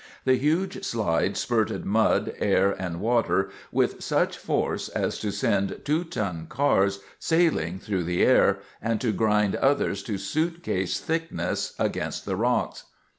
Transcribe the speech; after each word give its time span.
The 0.25 0.33
huge 0.33 0.83
slide 0.83 1.37
spurted 1.37 1.85
mud, 1.85 2.33
air, 2.39 2.71
and 2.71 2.99
water 2.99 3.51
with 3.71 4.01
such 4.01 4.35
force 4.35 4.89
as 4.89 5.19
to 5.19 5.29
send 5.29 5.81
two 5.85 6.03
ton 6.05 6.47
cars 6.49 7.01
sailing 7.19 7.77
through 7.77 8.05
the 8.05 8.23
air, 8.23 8.61
and 8.81 8.99
to 8.99 9.11
grind 9.11 9.55
others 9.57 10.01
to 10.05 10.17
suitcase 10.17 10.99
thickness 10.99 11.73
against 11.77 12.25
the 12.25 12.35
rocks. 12.35 12.85